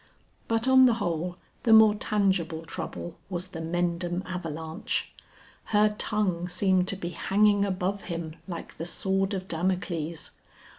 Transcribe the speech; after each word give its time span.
But 0.47 0.67
on 0.67 0.87
the 0.87 0.95
whole 0.95 1.37
the 1.61 1.71
more 1.73 1.93
tangible 1.93 2.65
trouble 2.65 3.19
was 3.29 3.49
the 3.49 3.59
Mendham 3.61 4.23
avalanche. 4.25 5.13
Her 5.65 5.93
tongue 5.99 6.47
seemed 6.49 6.87
to 6.87 6.95
be 6.95 7.09
hanging 7.09 7.63
above 7.63 8.05
him 8.05 8.37
like 8.47 8.77
the 8.77 8.85
sword 8.85 9.35
of 9.35 9.47
Damocles. 9.47 10.31